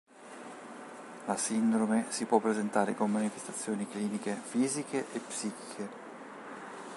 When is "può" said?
2.25-2.39